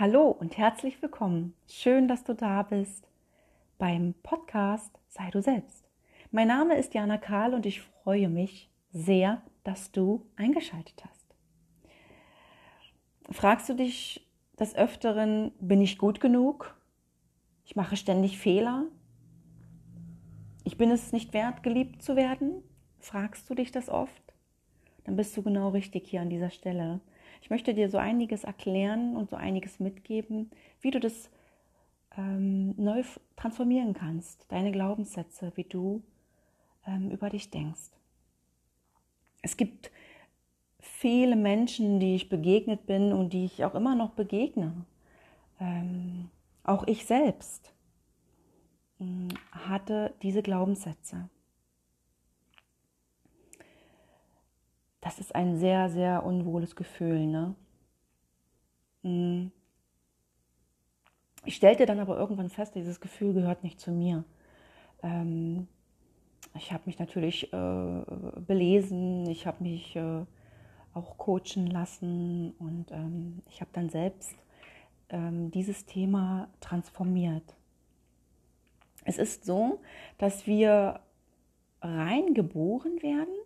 [0.00, 1.54] Hallo und herzlich willkommen.
[1.66, 3.08] Schön, dass du da bist
[3.78, 5.88] beim Podcast Sei du selbst.
[6.30, 11.34] Mein Name ist Jana Karl und ich freue mich sehr, dass du eingeschaltet hast.
[13.32, 14.24] Fragst du dich
[14.56, 16.76] des Öfteren, bin ich gut genug?
[17.64, 18.84] Ich mache ständig Fehler.
[20.62, 22.62] Ich bin es nicht wert, geliebt zu werden?
[23.00, 24.22] Fragst du dich das oft?
[25.02, 27.00] Dann bist du genau richtig hier an dieser Stelle.
[27.40, 31.30] Ich möchte dir so einiges erklären und so einiges mitgeben, wie du das
[32.16, 33.02] ähm, neu
[33.36, 36.02] transformieren kannst, deine Glaubenssätze, wie du
[36.86, 37.90] ähm, über dich denkst.
[39.42, 39.90] Es gibt
[40.80, 44.84] viele Menschen, die ich begegnet bin und die ich auch immer noch begegne.
[45.60, 46.30] Ähm,
[46.64, 47.72] auch ich selbst
[48.98, 51.28] mh, hatte diese Glaubenssätze.
[55.00, 57.26] Das ist ein sehr, sehr unwohles Gefühl.
[57.26, 57.54] Ne?
[59.02, 59.46] Mm.
[61.44, 64.24] Ich stellte dann aber irgendwann fest, dieses Gefühl gehört nicht zu mir.
[65.02, 65.68] Ähm,
[66.54, 68.02] ich habe mich natürlich äh,
[68.40, 70.24] belesen, ich habe mich äh,
[70.94, 74.34] auch coachen lassen und ähm, ich habe dann selbst
[75.10, 77.56] ähm, dieses Thema transformiert.
[79.04, 79.80] Es ist so,
[80.18, 81.00] dass wir
[81.80, 83.37] reingeboren werden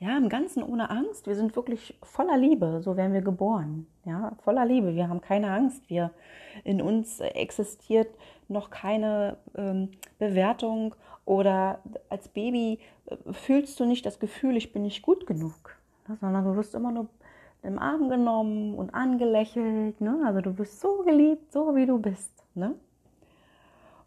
[0.00, 1.26] ja, im Ganzen ohne Angst.
[1.26, 3.86] Wir sind wirklich voller Liebe, so werden wir geboren.
[4.06, 4.94] Ja, voller Liebe.
[4.94, 5.90] Wir haben keine Angst.
[5.90, 6.10] Wir
[6.64, 8.08] in uns existiert
[8.48, 10.94] noch keine ähm, Bewertung
[11.26, 15.76] oder als Baby äh, fühlst du nicht das Gefühl, ich bin nicht gut genug,
[16.08, 16.16] ne?
[16.18, 17.06] sondern du wirst immer nur
[17.62, 20.00] im Arm genommen und angelächelt.
[20.00, 20.22] Ne?
[20.24, 22.32] Also du wirst so geliebt, so wie du bist.
[22.54, 22.74] Ne?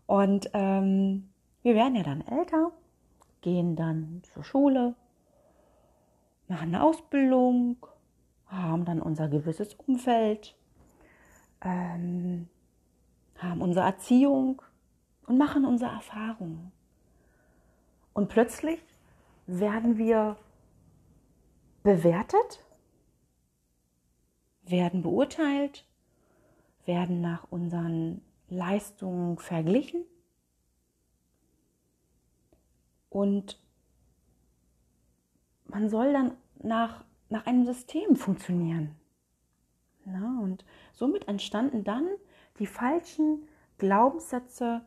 [0.07, 1.30] Und ähm,
[1.61, 2.72] wir werden ja dann älter,
[3.41, 4.95] gehen dann zur Schule,
[6.54, 7.78] machen eine Ausbildung,
[8.46, 10.56] haben dann unser gewisses Umfeld,
[11.62, 12.48] ähm,
[13.40, 14.62] haben unsere Erziehung
[15.26, 16.72] und machen unsere Erfahrungen.
[18.13, 18.80] Und plötzlich
[19.47, 20.38] werden wir
[21.81, 22.63] bewertet,
[24.62, 25.86] werden beurteilt,
[26.86, 30.06] werden nach unseren Leistungen verglichen
[33.09, 33.59] und
[35.66, 38.96] man soll dann nach, nach einem System funktionieren.
[40.06, 42.07] Na, und somit entstanden dann
[42.59, 43.47] die falschen
[43.78, 44.81] Glaubenssätze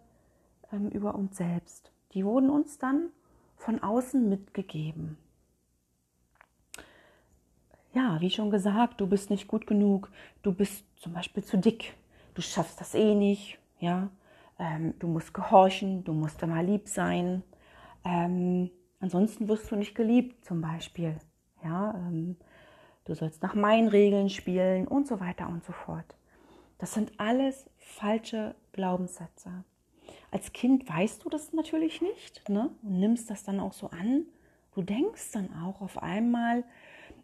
[0.72, 1.90] ähm, über uns selbst.
[2.12, 3.10] Die wurden uns dann
[3.56, 5.16] von außen mitgegeben.
[7.94, 10.10] Ja, wie schon gesagt, du bist nicht gut genug,
[10.42, 11.94] du bist zum Beispiel zu dick,
[12.34, 14.10] du schaffst das eh nicht, ja,
[14.58, 17.42] ähm, du musst gehorchen, du musst immer lieb sein,
[18.04, 18.70] ähm,
[19.00, 21.16] ansonsten wirst du nicht geliebt zum Beispiel.
[21.66, 22.36] Ja, ähm,
[23.04, 26.16] du sollst nach meinen Regeln spielen und so weiter und so fort.
[26.78, 29.64] Das sind alles falsche Glaubenssätze.
[30.30, 32.70] Als Kind weißt du das natürlich nicht ne?
[32.82, 34.26] und nimmst das dann auch so an.
[34.74, 36.62] Du denkst dann auch auf einmal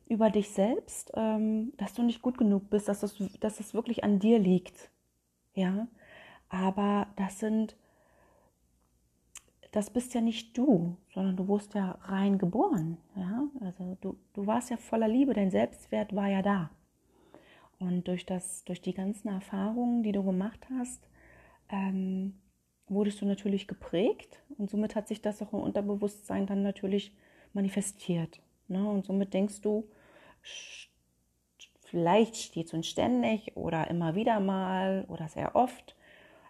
[0.08, 4.02] über dich selbst, ähm, dass du nicht gut genug bist, dass es, dass es wirklich
[4.02, 4.90] an dir liegt.
[5.54, 5.86] Ja,
[6.48, 7.76] aber das sind
[9.72, 12.98] das bist ja nicht du, sondern du wurdest ja rein geboren.
[13.16, 13.48] Ja?
[13.60, 16.70] Also du, du warst ja voller Liebe, dein Selbstwert war ja da.
[17.78, 21.08] Und durch, das, durch die ganzen Erfahrungen, die du gemacht hast,
[21.70, 22.34] ähm,
[22.86, 27.16] wurdest du natürlich geprägt und somit hat sich das auch im Unterbewusstsein dann natürlich
[27.54, 28.40] manifestiert.
[28.68, 28.86] Ne?
[28.88, 29.88] Und somit denkst du,
[31.84, 35.96] vielleicht stets und ständig oder immer wieder mal oder sehr oft,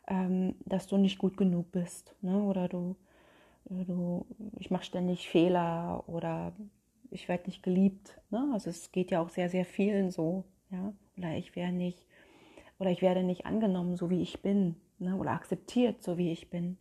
[0.08, 2.42] ähm, dass du nicht gut genug bist ne?
[2.42, 2.96] oder du
[3.86, 4.26] du,
[4.58, 6.52] ich mache ständig Fehler oder
[7.10, 8.20] ich werde nicht geliebt.
[8.30, 8.50] Ne?
[8.52, 10.92] Also es geht ja auch sehr, sehr vielen so, ja.
[11.18, 12.06] Oder ich werde nicht,
[12.78, 15.16] oder ich werde nicht angenommen, so wie ich bin, ne?
[15.16, 16.78] oder akzeptiert, so wie ich bin.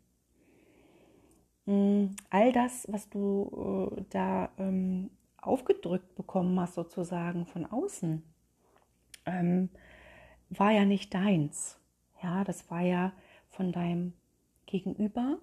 [1.66, 8.24] Mm, all das, was du äh, da ähm, aufgedrückt bekommen hast, sozusagen von außen,
[9.26, 9.70] ähm,
[10.50, 11.80] war ja nicht deins.
[12.24, 13.12] Ja, das war ja
[13.50, 14.14] von deinem
[14.66, 15.40] Gegenüber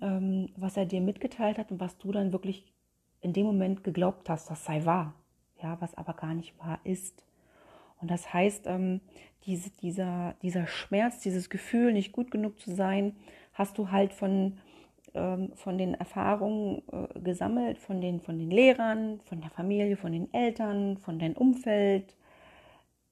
[0.00, 2.64] was er dir mitgeteilt hat und was du dann wirklich
[3.20, 5.14] in dem Moment geglaubt hast, das sei wahr,
[5.62, 7.22] ja, was aber gar nicht wahr ist.
[8.00, 9.00] Und das heißt, ähm,
[9.44, 13.16] diese, dieser, dieser Schmerz, dieses Gefühl, nicht gut genug zu sein,
[13.52, 14.58] hast du halt von,
[15.14, 20.12] ähm, von den Erfahrungen äh, gesammelt, von den, von den Lehrern, von der Familie, von
[20.12, 22.14] den Eltern, von deinem Umfeld,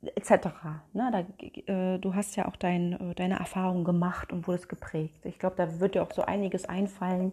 [0.02, 0.48] etc.
[0.92, 5.24] Ne, da, äh, du hast ja auch dein, äh, deine Erfahrung gemacht und wurdest geprägt.
[5.24, 7.32] Ich glaube, da wird dir auch so einiges einfallen,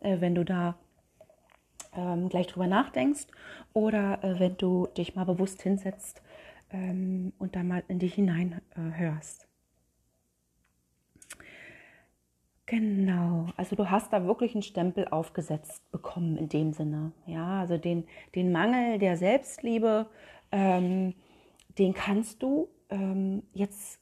[0.00, 0.76] äh, wenn du da
[1.94, 3.26] ähm, gleich drüber nachdenkst
[3.72, 6.22] oder äh, wenn du dich mal bewusst hinsetzt
[6.70, 9.12] ähm, und da mal in dich hinein äh.
[12.66, 17.12] Genau, also du hast da wirklich einen Stempel aufgesetzt bekommen in dem Sinne.
[17.26, 18.04] Ja, also den,
[18.34, 20.06] den Mangel der Selbstliebe,
[20.52, 21.12] ähm,
[21.78, 24.00] den kannst du ähm, jetzt,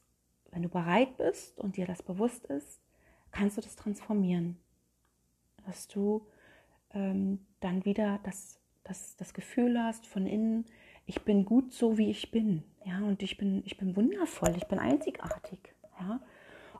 [0.51, 2.81] wenn du bereit bist und dir das bewusst ist,
[3.31, 4.57] kannst du das transformieren.
[5.65, 6.27] Dass du
[6.93, 10.65] ähm, dann wieder das, das, das Gefühl hast von innen,
[11.05, 12.63] ich bin gut so, wie ich bin.
[12.85, 15.73] Ja, und ich bin, ich bin wundervoll, ich bin einzigartig.
[15.99, 16.19] Ja,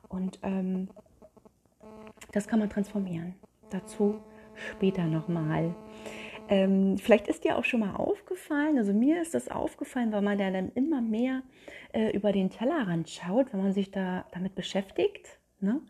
[0.08, 0.88] und ähm,
[2.32, 3.34] das kann man transformieren.
[3.70, 4.20] Dazu
[4.54, 5.74] später nochmal.
[6.48, 10.38] Ähm, vielleicht ist dir auch schon mal aufgefallen, also mir ist das aufgefallen, weil man
[10.38, 11.42] da dann immer mehr
[11.92, 15.80] äh, über den Tellerrand schaut, wenn man sich da damit beschäftigt, ne?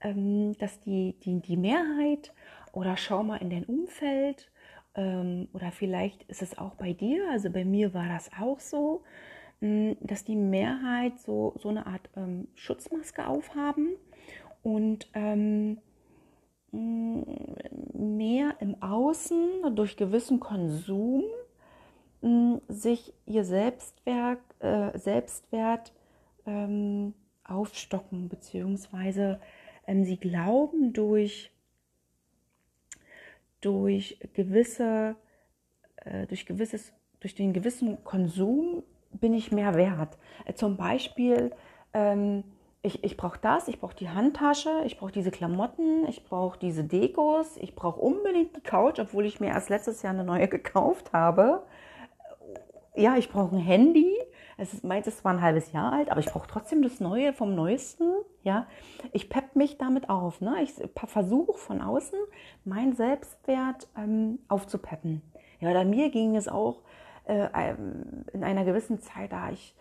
[0.00, 2.32] ähm, dass die, die, die Mehrheit
[2.72, 4.50] oder schau mal in dein Umfeld
[4.94, 9.02] ähm, oder vielleicht ist es auch bei dir, also bei mir war das auch so,
[9.60, 13.90] mh, hm, dass die Mehrheit so, so eine Art ähm, Schutzmaske aufhaben
[14.62, 15.78] und ähm,
[17.92, 21.24] mehr im Außen durch gewissen Konsum
[22.68, 25.92] sich ihr Selbstwerk, äh, Selbstwert
[26.46, 27.14] ähm,
[27.44, 29.40] aufstocken, beziehungsweise
[29.86, 31.52] ähm, sie glauben durch,
[33.60, 35.16] durch gewisse,
[35.96, 38.82] äh, durch gewisses, durch den gewissen Konsum
[39.12, 40.18] bin ich mehr wert.
[40.44, 41.52] Äh, zum Beispiel
[41.92, 42.44] ähm,
[42.86, 46.84] ich, ich brauche das, ich brauche die Handtasche, ich brauche diese Klamotten, ich brauche diese
[46.84, 51.12] Dekos, ich brauche unbedingt die Couch, obwohl ich mir erst letztes Jahr eine neue gekauft
[51.12, 51.64] habe.
[52.94, 54.16] Ja, ich brauche ein Handy.
[54.56, 57.34] Es ist meint, es war ein halbes Jahr alt, aber ich brauche trotzdem das Neue
[57.34, 58.10] vom Neuesten.
[58.42, 58.66] Ja,
[59.12, 60.40] ich pepp mich damit auf.
[60.40, 60.62] Ne?
[60.62, 62.18] Ich versuche von außen
[62.64, 65.20] meinen Selbstwert ähm, aufzupeppen.
[65.60, 66.82] Ja, bei mir ging es auch
[67.24, 67.48] äh,
[68.32, 69.74] in einer gewissen Zeit, da ich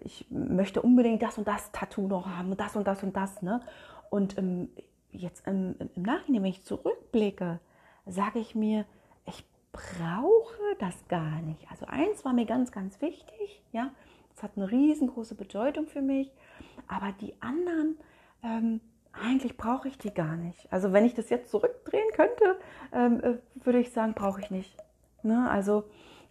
[0.00, 3.42] ich möchte unbedingt das und das Tattoo noch haben, das und das und das.
[3.42, 3.60] Ne?
[4.08, 4.68] Und ähm,
[5.12, 7.60] jetzt im, im Nachhinein, wenn ich zurückblicke,
[8.06, 8.84] sage ich mir,
[9.26, 11.70] ich brauche das gar nicht.
[11.70, 13.90] Also eins war mir ganz, ganz wichtig, ja,
[14.34, 16.32] das hat eine riesengroße Bedeutung für mich,
[16.88, 17.98] aber die anderen,
[18.42, 18.80] ähm,
[19.12, 20.72] eigentlich brauche ich die gar nicht.
[20.72, 22.58] Also wenn ich das jetzt zurückdrehen könnte,
[22.92, 24.76] ähm, äh, würde ich sagen, brauche ich nicht.
[25.22, 25.48] Ne?
[25.50, 25.84] Also,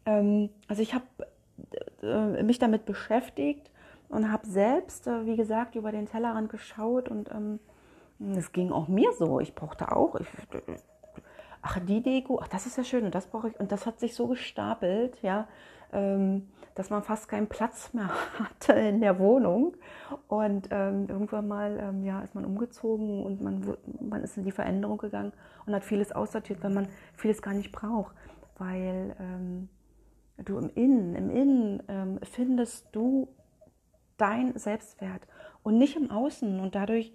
[0.06, 1.06] ähm, also ich habe
[2.02, 3.70] äh, mich damit beschäftigt
[4.10, 7.60] und habe selbst, äh, wie gesagt, über den Tellerrand geschaut und ähm,
[8.36, 9.40] es ging auch mir so.
[9.40, 10.28] Ich brauchte auch, ich,
[11.62, 13.60] ach, die Deko, ach, das ist ja schön und das brauche ich.
[13.60, 15.48] Und das hat sich so gestapelt, ja,
[15.94, 19.76] ähm, dass man fast keinen Platz mehr hatte in der Wohnung.
[20.28, 24.52] Und ähm, irgendwann mal, ähm, ja, ist man umgezogen und man, man ist in die
[24.52, 25.34] Veränderung gegangen
[25.66, 28.16] und hat vieles aussortiert, weil man vieles gar nicht braucht.
[28.58, 29.70] Weil ähm,
[30.46, 33.28] du im Innen, im Innen ähm, findest du
[34.18, 35.22] dein Selbstwert
[35.64, 36.60] und nicht im Außen.
[36.60, 37.12] Und dadurch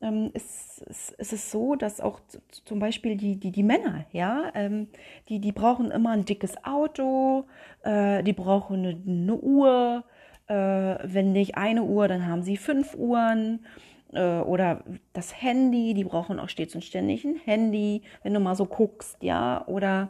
[0.00, 2.20] ähm, ist, ist, ist, es so, dass auch
[2.64, 4.88] zum Beispiel die, die, die Männer, ja, ähm,
[5.28, 7.44] die, die brauchen immer ein dickes Auto,
[7.82, 10.04] äh, die brauchen eine, eine Uhr,
[10.46, 13.64] äh, wenn nicht eine Uhr, dann haben sie fünf Uhren.
[14.12, 18.54] Äh, oder das Handy, die brauchen auch stets und ständig ein Handy, wenn du mal
[18.54, 20.08] so guckst, ja, oder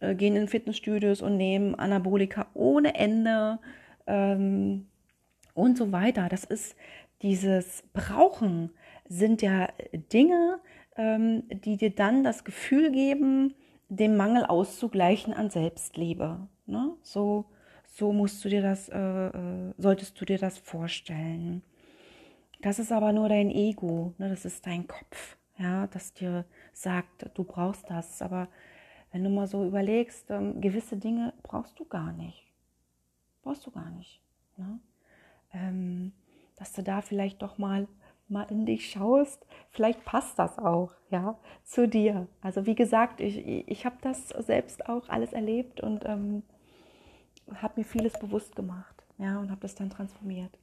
[0.00, 3.58] äh, gehen in Fitnessstudios und nehmen Anabolika ohne Ende
[4.06, 4.86] ähm,
[5.54, 6.28] und so weiter.
[6.28, 6.76] Das ist
[7.22, 8.70] dieses Brauchen
[9.08, 9.68] sind ja
[10.12, 10.60] Dinge,
[10.96, 13.54] ähm, die dir dann das Gefühl geben,
[13.88, 16.48] den Mangel auszugleichen an Selbstliebe.
[16.66, 16.94] Ne?
[17.02, 17.46] So,
[17.86, 21.62] so musst du dir das, äh, äh, solltest du dir das vorstellen.
[22.62, 24.28] Das ist aber nur dein Ego, ne?
[24.28, 28.22] das ist dein Kopf, ja, das dir sagt, du brauchst das.
[28.22, 28.48] Aber
[29.12, 32.44] wenn du mal so überlegst, ähm, gewisse Dinge brauchst du gar nicht.
[33.42, 34.22] Brauchst du gar nicht.
[34.56, 34.78] Ne?
[35.52, 36.12] Ähm,
[36.56, 37.88] dass du da vielleicht doch mal
[38.30, 42.28] mal in dich schaust, vielleicht passt das auch, ja, zu dir.
[42.40, 43.38] Also wie gesagt, ich,
[43.68, 46.42] ich habe das selbst auch alles erlebt und ähm,
[47.54, 50.56] habe mir vieles bewusst gemacht, ja, und habe das dann transformiert.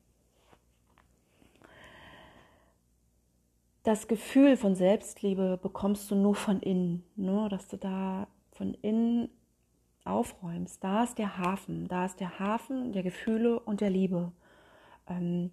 [3.84, 7.50] Das Gefühl von Selbstliebe bekommst du nur von innen, nur ne?
[7.50, 8.28] dass du da
[8.58, 9.30] von innen
[10.04, 14.32] aufräumst, da ist der Hafen, da ist der Hafen der Gefühle und der Liebe.
[15.08, 15.52] Ähm,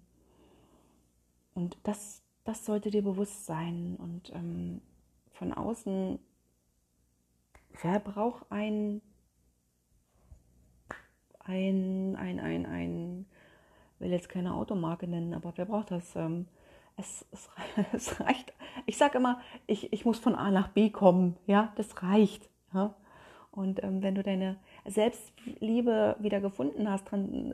[1.53, 3.95] und das, das sollte dir bewusst sein.
[3.97, 4.81] Und ähm,
[5.31, 6.19] von außen,
[7.81, 9.01] wer braucht ein,
[11.39, 13.25] ein, ein, ein, ein,
[13.99, 16.15] will jetzt keine Automarke nennen, aber wer braucht das?
[16.15, 16.47] Ähm,
[16.97, 17.49] es, es,
[17.93, 18.53] es, reicht.
[18.85, 21.37] Ich sage immer, ich, ich muss von A nach B kommen.
[21.45, 22.49] Ja, das reicht.
[22.75, 22.95] Ja?
[23.51, 27.05] Und ähm, wenn du deine Selbstliebe wieder gefunden hast,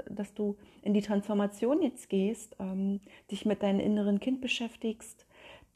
[0.10, 3.00] dass du in die Transformation jetzt gehst, ähm,
[3.30, 5.28] dich mit deinem inneren Kind beschäftigst,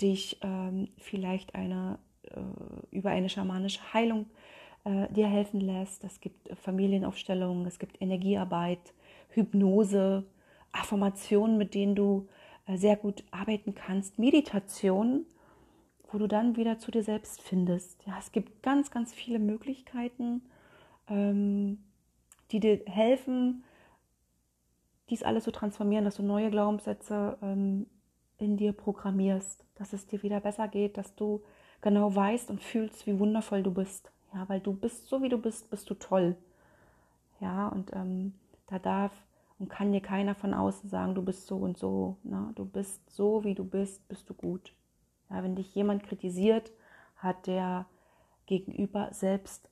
[0.02, 2.40] dich ähm, vielleicht eine, äh,
[2.90, 4.26] über eine schamanische Heilung
[4.84, 6.04] äh, dir helfen lässt.
[6.04, 8.94] Es gibt Familienaufstellungen, es gibt Energiearbeit,
[9.30, 10.26] Hypnose,
[10.72, 12.28] Affirmationen, mit denen du
[12.68, 15.26] äh, sehr gut arbeiten kannst, Meditation,
[16.16, 18.02] wo du dann wieder zu dir selbst findest.
[18.08, 20.44] Ja, es gibt ganz, ganz viele Möglichkeiten,
[21.10, 21.84] ähm,
[22.52, 23.66] die dir helfen,
[25.10, 27.88] dies alles zu transformieren, dass du neue Glaubenssätze ähm,
[28.38, 31.44] in dir programmierst, dass es dir wieder besser geht, dass du
[31.82, 34.10] genau weißt und fühlst, wie wundervoll du bist.
[34.34, 36.38] Ja, weil du bist so wie du bist, bist du toll.
[37.42, 38.36] Ja, und ähm,
[38.68, 39.12] da darf
[39.60, 42.16] und kann dir keiner von außen sagen, du bist so und so.
[42.24, 42.54] Ne?
[42.56, 44.72] Du bist so, wie du bist, bist du gut.
[45.30, 46.72] Ja, wenn dich jemand kritisiert,
[47.18, 47.86] hat der
[48.46, 49.70] Gegenüber selbst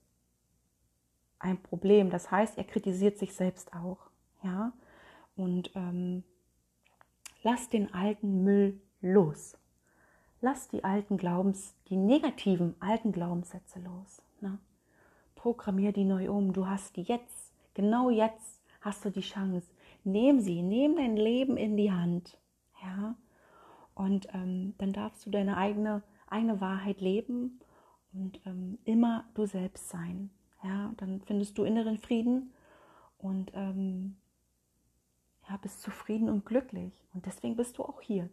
[1.39, 2.10] ein Problem.
[2.10, 4.10] Das heißt, er kritisiert sich selbst auch.
[4.43, 4.74] Ja?
[5.36, 6.24] Und ähm,
[7.43, 9.57] lass den alten Müll los.
[10.41, 14.22] Lass die alten Glaubens, die negativen alten Glaubenssätze los.
[14.41, 14.57] Ne?
[15.36, 16.53] Programmier die neu um.
[16.53, 19.67] Du hast die jetzt, genau jetzt hast du die Chance.
[20.03, 22.38] Nehm sie, nimm dein Leben in die Hand.
[22.81, 23.15] Ja?
[23.95, 27.59] Und ähm, dann darfst du deine eigene, eigene Wahrheit leben
[28.13, 30.29] und ähm, immer du selbst sein.
[30.63, 30.93] Ja?
[30.97, 32.53] dann findest du inneren Frieden
[33.17, 34.15] und ähm,
[35.50, 36.93] ja, bist zufrieden und glücklich.
[37.13, 38.29] Und deswegen bist du auch hier,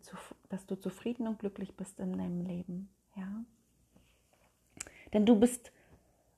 [0.48, 2.88] dass du zufrieden und glücklich bist in deinem Leben.
[3.16, 3.44] Ja?
[5.12, 5.72] Denn du bist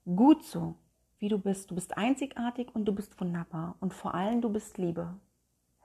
[0.05, 0.75] gut so
[1.23, 1.71] wie du bist.
[1.71, 3.77] Du bist einzigartig und du bist wunderbar.
[3.81, 5.15] Und vor allem, du bist Liebe.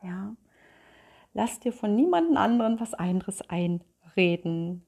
[0.02, 0.36] Ja.
[1.38, 4.84] Lass dir von niemandem anderen was anderes einreden.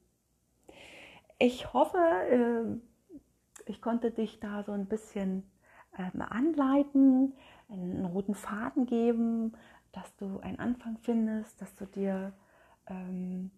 [1.38, 5.44] Ich hoffe, äh, ich konnte dich da so ein bisschen
[5.96, 7.36] ähm, anleiten,
[7.70, 9.54] einen roten Faden geben,
[9.92, 12.34] dass du einen Anfang findest, dass du dir,
[12.88, 13.52] ähm,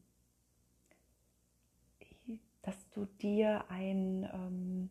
[2.62, 4.90] dass du dir ein ähm,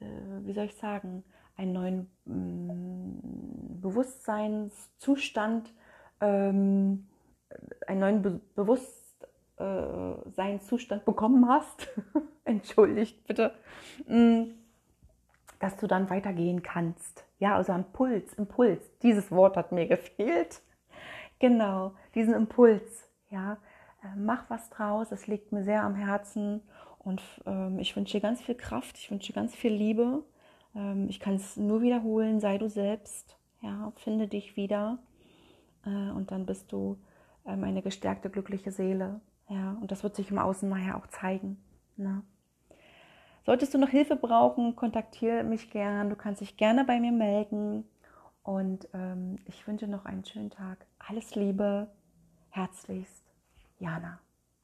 [0.00, 1.22] äh, wie soll ich sagen,
[1.56, 5.72] einen neuen mm, Bewusstseinszustand,
[6.20, 7.06] ähm,
[7.86, 11.88] einen neuen Be Bewusstseinszustand bekommen hast.
[12.44, 13.52] Entschuldigt bitte.
[14.06, 14.44] Mm,
[15.60, 17.24] dass du dann weitergehen kannst.
[17.38, 18.80] Ja, also Impuls, Impuls.
[19.02, 20.60] Dieses Wort hat mir gefehlt.
[21.38, 23.08] Genau, diesen Impuls.
[23.30, 23.54] Ja,
[24.02, 25.12] äh, mach was draus.
[25.12, 26.62] Es liegt mir sehr am Herzen
[26.98, 30.22] und ähm, ich wünsche dir ganz viel Kraft, ich wünsche dir ganz viel Liebe.
[30.74, 34.98] Ähm, ich kann es nur wiederholen, sei du selbst, ja, finde dich wieder.
[35.86, 36.98] Äh, und dann bist du
[37.46, 39.20] ähm, eine gestärkte, glückliche Seele.
[39.48, 41.62] Ja, und das wird sich im Außen nachher auch zeigen.
[41.96, 42.22] Ne?
[43.44, 46.08] Solltest du noch Hilfe brauchen, kontaktiere mich gern.
[46.08, 47.84] Du kannst dich gerne bei mir melden.
[48.42, 50.86] Und ähm, ich wünsche noch einen schönen Tag.
[50.98, 51.88] Alles Liebe,
[52.50, 53.24] herzlichst,
[53.78, 54.23] Jana.